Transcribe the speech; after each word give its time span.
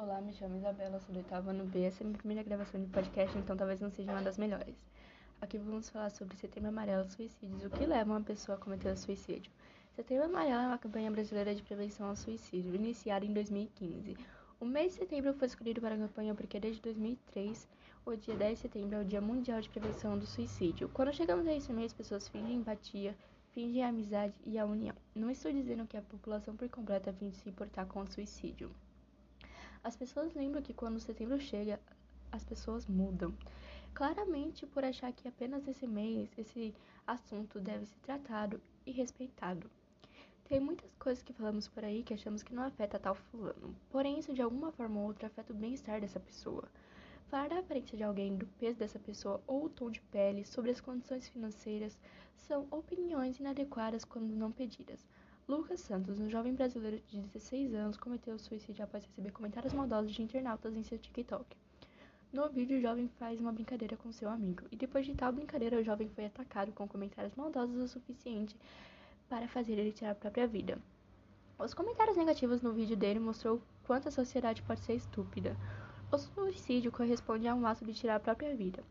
Olá, 0.00 0.20
me 0.20 0.32
chamo 0.32 0.56
Isabela, 0.56 1.00
sou 1.00 1.12
do 1.12 1.18
oitavo 1.18 1.50
ano 1.50 1.64
B. 1.64 1.82
Essa 1.82 2.04
é 2.04 2.06
a 2.06 2.06
minha 2.06 2.18
primeira 2.18 2.44
gravação 2.44 2.80
de 2.80 2.86
podcast, 2.86 3.36
então 3.36 3.56
talvez 3.56 3.80
não 3.80 3.90
seja 3.90 4.12
uma 4.12 4.22
das 4.22 4.38
melhores. 4.38 4.76
Aqui 5.40 5.58
vamos 5.58 5.90
falar 5.90 6.10
sobre 6.10 6.36
Setembro 6.36 6.68
Amarelo 6.68 7.04
suicídios, 7.10 7.64
o 7.64 7.70
que 7.70 7.84
leva 7.84 8.12
uma 8.12 8.20
pessoa 8.20 8.56
a 8.56 8.60
cometer 8.60 8.96
suicídio. 8.96 9.50
Setembro 9.96 10.26
Amarelo 10.26 10.62
é 10.62 10.66
uma 10.68 10.78
campanha 10.78 11.10
brasileira 11.10 11.52
de 11.52 11.64
prevenção 11.64 12.06
ao 12.06 12.14
suicídio, 12.14 12.76
iniciada 12.76 13.26
em 13.26 13.32
2015. 13.32 14.16
O 14.60 14.64
mês 14.64 14.92
de 14.92 15.00
setembro 15.00 15.34
foi 15.34 15.48
escolhido 15.48 15.80
para 15.80 15.96
a 15.96 15.98
campanha 15.98 16.32
porque 16.32 16.60
desde 16.60 16.80
2003, 16.80 17.68
o 18.06 18.14
dia 18.14 18.36
10 18.36 18.52
de 18.52 18.62
setembro 18.62 18.98
é 18.98 19.00
o 19.00 19.04
Dia 19.04 19.20
Mundial 19.20 19.60
de 19.60 19.68
Prevenção 19.68 20.16
do 20.16 20.26
Suicídio. 20.26 20.88
Quando 20.90 21.12
chegamos 21.12 21.44
a 21.44 21.52
esse 21.52 21.72
mês, 21.72 21.92
pessoas 21.92 22.28
fingem 22.28 22.54
empatia, 22.54 23.16
fingem 23.50 23.82
a 23.82 23.88
amizade 23.88 24.34
e 24.46 24.60
a 24.60 24.64
união. 24.64 24.94
Não 25.12 25.28
estou 25.28 25.50
dizendo 25.50 25.88
que 25.88 25.96
a 25.96 26.02
população 26.02 26.54
por 26.54 26.68
completo 26.68 27.12
finge 27.14 27.34
se 27.34 27.48
importar 27.48 27.84
com 27.86 28.02
o 28.02 28.06
suicídio. 28.06 28.70
As 29.82 29.96
pessoas 29.96 30.34
lembram 30.34 30.62
que 30.62 30.74
quando 30.74 31.00
setembro 31.00 31.40
chega, 31.40 31.80
as 32.30 32.44
pessoas 32.44 32.86
mudam. 32.86 33.32
Claramente 33.94 34.66
por 34.66 34.84
achar 34.84 35.12
que 35.12 35.26
apenas 35.26 35.66
esse 35.66 35.86
mês 35.86 36.28
esse 36.36 36.74
assunto 37.06 37.58
deve 37.58 37.86
ser 37.86 37.98
tratado 38.00 38.60
e 38.84 38.92
respeitado. 38.92 39.70
Tem 40.44 40.60
muitas 40.60 40.94
coisas 40.96 41.22
que 41.22 41.32
falamos 41.32 41.68
por 41.68 41.84
aí 41.84 42.02
que 42.02 42.14
achamos 42.14 42.42
que 42.42 42.54
não 42.54 42.62
afeta 42.62 42.98
tal 42.98 43.14
fulano, 43.14 43.74
porém 43.90 44.18
isso 44.18 44.32
de 44.32 44.40
alguma 44.40 44.72
forma 44.72 44.98
ou 45.00 45.06
outra 45.06 45.26
afeta 45.26 45.52
o 45.52 45.56
bem-estar 45.56 46.00
dessa 46.00 46.18
pessoa. 46.18 46.68
Falar 47.28 47.50
da 47.50 47.58
aparência 47.58 47.98
de 47.98 48.02
alguém, 48.02 48.34
do 48.34 48.46
peso 48.58 48.78
dessa 48.78 48.98
pessoa 48.98 49.42
ou 49.46 49.66
o 49.66 49.68
tom 49.68 49.90
de 49.90 50.00
pele, 50.00 50.46
sobre 50.46 50.70
as 50.70 50.80
condições 50.80 51.28
financeiras, 51.28 51.98
são 52.34 52.66
opiniões 52.70 53.38
inadequadas 53.38 54.04
quando 54.04 54.34
não 54.34 54.50
pedidas. 54.50 55.06
Lucas 55.48 55.80
Santos, 55.80 56.20
um 56.20 56.28
jovem 56.28 56.52
brasileiro 56.52 57.00
de 57.08 57.22
16 57.22 57.72
anos, 57.72 57.96
cometeu 57.96 58.38
suicídio 58.38 58.84
após 58.84 59.02
receber 59.02 59.30
comentários 59.30 59.72
maldosos 59.72 60.12
de 60.12 60.20
internautas 60.20 60.76
em 60.76 60.82
seu 60.82 60.98
TikTok. 60.98 61.56
No 62.30 62.50
vídeo, 62.50 62.76
o 62.76 62.80
jovem 62.82 63.08
faz 63.18 63.40
uma 63.40 63.50
brincadeira 63.50 63.96
com 63.96 64.12
seu 64.12 64.28
amigo, 64.28 64.64
e 64.70 64.76
depois 64.76 65.06
de 65.06 65.14
tal 65.14 65.32
brincadeira, 65.32 65.78
o 65.78 65.82
jovem 65.82 66.06
foi 66.10 66.26
atacado 66.26 66.70
com 66.72 66.86
comentários 66.86 67.34
maldosos 67.34 67.80
o 67.80 67.88
suficiente 67.88 68.54
para 69.26 69.48
fazer 69.48 69.78
ele 69.78 69.90
tirar 69.90 70.10
a 70.10 70.14
própria 70.14 70.46
vida. 70.46 70.78
Os 71.58 71.72
comentários 71.72 72.18
negativos 72.18 72.60
no 72.60 72.74
vídeo 72.74 72.94
dele 72.94 73.18
mostrou 73.18 73.62
quanto 73.86 74.06
a 74.06 74.12
sociedade 74.12 74.60
pode 74.60 74.80
ser 74.80 74.96
estúpida. 74.96 75.56
O 76.12 76.18
suicídio 76.18 76.92
corresponde 76.92 77.48
a 77.48 77.54
um 77.54 77.66
ato 77.66 77.86
de 77.86 77.94
tirar 77.94 78.16
a 78.16 78.20
própria 78.20 78.54
vida, 78.54 78.84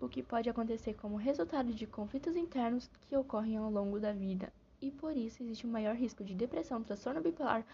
o 0.00 0.08
que 0.08 0.24
pode 0.24 0.50
acontecer 0.50 0.94
como 0.94 1.14
resultado 1.14 1.72
de 1.72 1.86
conflitos 1.86 2.34
internos 2.34 2.90
que 3.02 3.16
ocorrem 3.16 3.58
ao 3.58 3.70
longo 3.70 4.00
da 4.00 4.12
vida 4.12 4.52
e 4.84 4.90
por 4.90 5.16
isso 5.16 5.42
existe 5.42 5.66
um 5.66 5.70
maior 5.70 5.94
risco 5.94 6.22
de 6.22 6.34
depressão, 6.34 6.82
transtorno 6.82 7.22
bipolar, 7.22 7.66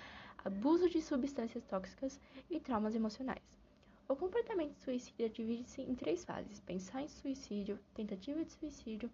abuso 0.44 0.88
de 0.88 1.02
substâncias 1.02 1.64
tóxicas 1.64 2.20
e 2.48 2.60
traumas 2.60 2.94
emocionais. 2.94 3.58
O 4.08 4.14
comportamento 4.14 4.76
suicida 4.76 5.28
divide-se 5.28 5.82
em 5.82 5.94
três 5.94 6.24
fases: 6.24 6.60
pensar 6.60 7.02
em 7.02 7.08
suicídio, 7.08 7.78
tentativa 7.94 8.44
de 8.44 8.52
suicídio 8.52 9.10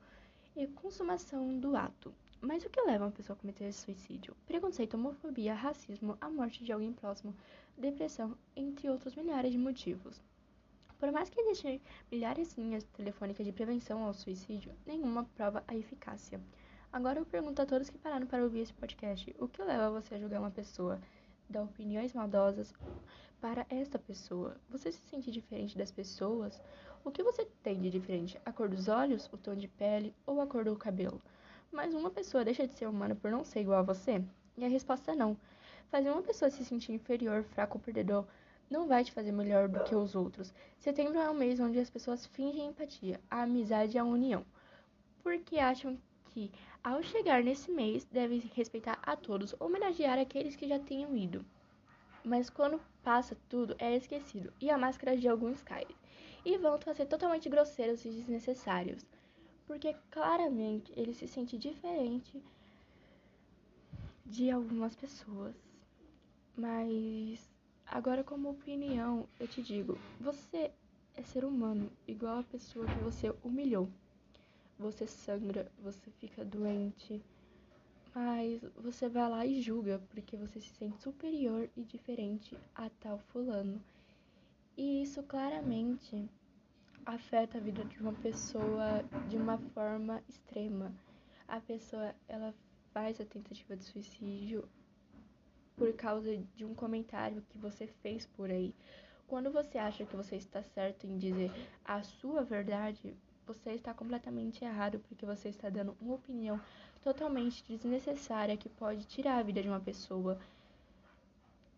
e 0.54 0.66
consumação 0.66 1.58
do 1.58 1.74
ato. 1.74 2.12
Mas 2.40 2.64
o 2.64 2.70
que 2.70 2.82
leva 2.82 3.06
uma 3.06 3.10
pessoa 3.10 3.34
a 3.34 3.40
cometer 3.40 3.72
suicídio? 3.72 4.36
Preconceito, 4.46 4.94
homofobia, 4.94 5.54
racismo, 5.54 6.18
a 6.20 6.28
morte 6.28 6.62
de 6.62 6.72
alguém 6.72 6.92
próximo, 6.92 7.34
depressão, 7.78 8.36
entre 8.54 8.90
outros 8.90 9.14
milhares 9.14 9.52
de 9.52 9.58
motivos. 9.58 10.22
Por 10.98 11.10
mais 11.10 11.30
que 11.30 11.40
existam 11.40 11.80
milhares 12.12 12.54
de 12.54 12.60
linhas 12.60 12.84
telefônicas 12.84 13.44
de 13.44 13.52
prevenção 13.52 14.02
ao 14.04 14.12
suicídio, 14.12 14.74
nenhuma 14.86 15.24
prova 15.34 15.64
a 15.66 15.74
eficácia. 15.74 16.38
Agora 16.92 17.18
eu 17.18 17.26
pergunto 17.26 17.60
a 17.60 17.66
todos 17.66 17.90
que 17.90 17.98
pararam 17.98 18.26
para 18.26 18.42
ouvir 18.42 18.60
esse 18.60 18.72
podcast: 18.72 19.34
o 19.38 19.48
que 19.48 19.62
leva 19.62 19.90
você 19.90 20.14
a 20.14 20.18
julgar 20.18 20.40
uma 20.40 20.50
pessoa, 20.50 21.00
dar 21.48 21.62
opiniões 21.62 22.12
maldosas 22.12 22.72
para 23.40 23.66
esta 23.68 23.98
pessoa? 23.98 24.56
Você 24.70 24.90
se 24.92 25.00
sente 25.10 25.30
diferente 25.30 25.76
das 25.76 25.90
pessoas? 25.90 26.60
O 27.04 27.10
que 27.10 27.22
você 27.22 27.44
tem 27.62 27.80
de 27.80 27.90
diferente? 27.90 28.40
A 28.44 28.52
cor 28.52 28.68
dos 28.68 28.88
olhos, 28.88 29.28
o 29.32 29.36
tom 29.36 29.54
de 29.54 29.68
pele 29.68 30.14
ou 30.24 30.40
a 30.40 30.46
cor 30.46 30.64
do 30.64 30.74
cabelo? 30.76 31.20
Mas 31.70 31.94
uma 31.94 32.10
pessoa 32.10 32.44
deixa 32.44 32.66
de 32.66 32.72
ser 32.74 32.88
humana 32.88 33.14
por 33.14 33.30
não 33.30 33.44
ser 33.44 33.60
igual 33.60 33.80
a 33.80 33.82
você? 33.82 34.22
E 34.56 34.64
a 34.64 34.68
resposta 34.68 35.12
é 35.12 35.14
não. 35.14 35.36
Fazer 35.90 36.10
uma 36.10 36.22
pessoa 36.22 36.50
se 36.50 36.64
sentir 36.64 36.92
inferior, 36.92 37.44
fraco 37.44 37.78
ou 37.78 37.82
perdedor 37.82 38.24
não 38.68 38.88
vai 38.88 39.04
te 39.04 39.12
fazer 39.12 39.32
melhor 39.32 39.68
do 39.68 39.84
que 39.84 39.94
os 39.94 40.14
outros. 40.14 40.52
Setembro 40.78 41.18
é 41.18 41.30
um 41.30 41.34
mês 41.34 41.60
onde 41.60 41.78
as 41.78 41.90
pessoas 41.90 42.26
fingem 42.26 42.66
empatia, 42.66 43.20
a 43.30 43.42
amizade 43.42 43.96
e 43.96 43.98
a 43.98 44.04
união, 44.04 44.44
porque 45.22 45.58
acham 45.58 45.96
que, 46.36 46.52
ao 46.84 47.02
chegar 47.02 47.42
nesse 47.42 47.70
mês, 47.70 48.04
deve 48.04 48.50
respeitar 48.54 48.98
a 49.02 49.16
todos, 49.16 49.54
homenagear 49.58 50.18
aqueles 50.18 50.54
que 50.54 50.68
já 50.68 50.78
tenham 50.78 51.16
ido. 51.16 51.42
Mas 52.22 52.50
quando 52.50 52.78
passa 53.02 53.34
tudo, 53.48 53.74
é 53.78 53.96
esquecido 53.96 54.52
e 54.60 54.68
a 54.68 54.76
máscara 54.76 55.16
de 55.16 55.26
alguns 55.26 55.62
cai. 55.62 55.86
E 56.44 56.58
vão 56.58 56.78
fazer 56.78 57.06
totalmente 57.06 57.48
grosseiros 57.48 58.04
e 58.04 58.10
desnecessários. 58.10 59.02
Porque 59.66 59.96
claramente 60.10 60.92
ele 60.94 61.14
se 61.14 61.26
sente 61.26 61.56
diferente 61.56 62.42
de 64.26 64.50
algumas 64.50 64.94
pessoas. 64.94 65.56
Mas 66.54 67.50
agora 67.86 68.22
como 68.22 68.50
opinião, 68.50 69.26
eu 69.40 69.48
te 69.48 69.62
digo, 69.62 69.98
você 70.20 70.70
é 71.14 71.22
ser 71.22 71.46
humano, 71.46 71.90
igual 72.06 72.40
a 72.40 72.42
pessoa 72.42 72.84
que 72.84 72.98
você 73.02 73.34
humilhou 73.42 73.88
você 74.78 75.06
sangra, 75.06 75.70
você 75.82 76.10
fica 76.18 76.44
doente, 76.44 77.22
mas 78.14 78.60
você 78.76 79.08
vai 79.08 79.28
lá 79.28 79.46
e 79.46 79.60
julga 79.60 80.00
porque 80.10 80.36
você 80.36 80.60
se 80.60 80.70
sente 80.74 81.02
superior 81.02 81.68
e 81.76 81.82
diferente 81.82 82.56
a 82.74 82.88
tal 83.00 83.18
fulano. 83.18 83.80
E 84.76 85.02
isso 85.02 85.22
claramente 85.22 86.28
afeta 87.04 87.58
a 87.58 87.60
vida 87.60 87.84
de 87.84 87.98
uma 88.00 88.12
pessoa 88.14 89.02
de 89.28 89.36
uma 89.36 89.58
forma 89.74 90.22
extrema. 90.28 90.92
A 91.46 91.60
pessoa, 91.60 92.14
ela 92.28 92.54
faz 92.92 93.20
a 93.20 93.24
tentativa 93.24 93.76
de 93.76 93.84
suicídio 93.84 94.68
por 95.76 95.92
causa 95.92 96.36
de 96.54 96.64
um 96.64 96.74
comentário 96.74 97.44
que 97.50 97.58
você 97.58 97.86
fez 97.86 98.26
por 98.26 98.50
aí. 98.50 98.74
Quando 99.26 99.50
você 99.50 99.76
acha 99.76 100.04
que 100.04 100.16
você 100.16 100.36
está 100.36 100.62
certo 100.62 101.06
em 101.06 101.18
dizer 101.18 101.50
a 101.84 102.02
sua 102.02 102.42
verdade, 102.42 103.14
você 103.46 103.70
está 103.70 103.94
completamente 103.94 104.64
errado 104.64 104.98
porque 105.08 105.24
você 105.24 105.48
está 105.48 105.70
dando 105.70 105.96
uma 106.00 106.14
opinião 106.14 106.60
totalmente 107.02 107.62
desnecessária 107.68 108.56
que 108.56 108.68
pode 108.68 109.04
tirar 109.04 109.38
a 109.38 109.42
vida 109.42 109.62
de 109.62 109.68
uma 109.68 109.78
pessoa. 109.78 110.36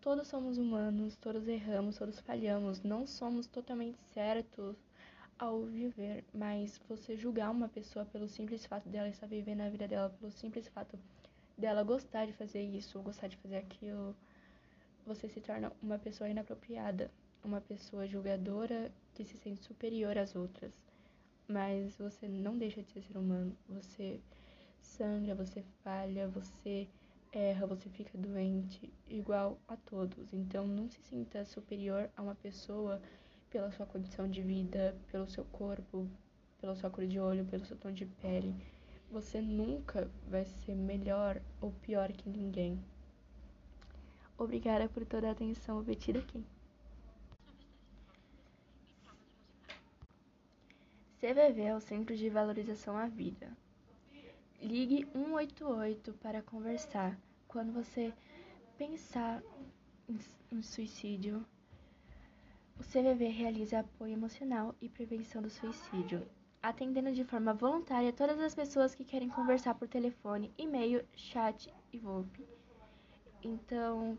Todos 0.00 0.28
somos 0.28 0.56
humanos, 0.56 1.16
todos 1.16 1.46
erramos, 1.46 1.98
todos 1.98 2.18
falhamos, 2.20 2.82
não 2.82 3.06
somos 3.06 3.46
totalmente 3.46 3.98
certos 4.14 4.76
ao 5.38 5.62
viver, 5.64 6.24
mas 6.32 6.80
você 6.88 7.16
julgar 7.16 7.50
uma 7.50 7.68
pessoa 7.68 8.06
pelo 8.06 8.28
simples 8.28 8.64
fato 8.64 8.88
dela 8.88 9.08
estar 9.08 9.26
vivendo 9.26 9.60
a 9.60 9.68
vida 9.68 9.86
dela, 9.86 10.08
pelo 10.08 10.32
simples 10.32 10.66
fato 10.68 10.98
dela 11.56 11.82
gostar 11.82 12.26
de 12.26 12.32
fazer 12.32 12.62
isso 12.62 12.98
gostar 13.02 13.28
de 13.28 13.36
fazer 13.36 13.56
aquilo, 13.56 14.16
você 15.06 15.28
se 15.28 15.40
torna 15.40 15.70
uma 15.82 15.98
pessoa 15.98 16.30
inapropriada, 16.30 17.10
uma 17.44 17.60
pessoa 17.60 18.06
julgadora 18.06 18.90
que 19.14 19.24
se 19.24 19.36
sente 19.36 19.62
superior 19.64 20.16
às 20.16 20.34
outras 20.34 20.88
mas 21.48 21.97
você 21.97 22.28
não 22.28 22.56
deixa 22.59 22.82
de 22.82 22.91
ser 22.92 23.03
ser 23.03 23.16
humano. 23.16 23.56
Você 23.69 24.20
sangra, 24.81 25.34
você 25.34 25.62
falha, 25.82 26.28
você 26.28 26.86
erra, 27.32 27.66
você 27.66 27.88
fica 27.88 28.16
doente, 28.19 28.92
igual 29.09 29.58
a 29.66 29.76
todos. 29.76 30.32
Então 30.32 30.66
não 30.66 30.88
se 30.88 31.00
sinta 31.03 31.44
superior 31.44 32.10
a 32.16 32.22
uma 32.22 32.34
pessoa 32.34 33.00
pela 33.50 33.72
sua 33.72 33.87
condição 33.87 34.28
de 34.28 34.42
vida, 34.42 34.94
pelo 35.10 35.28
seu 35.28 35.44
corpo, 35.47 36.08
pela 36.60 36.76
sua 36.76 36.91
cor 36.91 37.06
de 37.06 37.19
olho, 37.19 37.47
pelo 37.47 37.64
seu 37.64 37.76
tom 37.76 37.92
de 37.92 38.04
pele. 38.04 38.54
Você 39.10 39.41
nunca 39.41 40.10
vai 40.28 40.44
ser 40.44 40.75
melhor 40.75 41.41
ou 41.62 41.72
pior 41.72 42.12
que 42.12 42.28
ninguém. 42.28 42.78
Obrigada 44.37 44.88
por 44.88 45.04
toda 45.06 45.28
a 45.28 45.32
atenção 45.32 45.78
obtida 45.78 46.19
aqui. 46.19 46.44
CVV 51.20 51.62
é 51.62 51.75
o 51.75 51.81
Centro 51.81 52.17
de 52.17 52.31
Valorização 52.31 52.97
à 52.97 53.09
Vida. 53.09 53.50
Ligue 54.62 55.05
188 55.12 56.12
para 56.15 56.43
conversar 56.43 57.19
quando 57.49 57.73
você 57.73 58.12
pensar 58.76 59.43
em 60.53 60.62
suicídio. 60.62 61.44
O 62.79 62.85
CVV 62.85 63.26
realiza 63.29 63.81
apoio 63.81 64.12
emocional 64.12 64.76
e 64.81 64.88
prevenção 64.88 65.43
do 65.43 65.50
suicídio, 65.50 66.25
atendendo 66.62 67.12
de 67.12 67.25
forma 67.25 67.53
voluntária 67.53 68.12
todas 68.12 68.38
as 68.38 68.55
pessoas 68.55 68.94
que 68.94 69.05
querem 69.05 69.29
conversar 69.29 69.75
por 69.75 69.88
telefone, 69.88 70.53
e-mail, 70.56 71.05
chat 71.17 71.73
e 71.93 71.99
VoIP. 71.99 72.47
Então, 73.43 74.19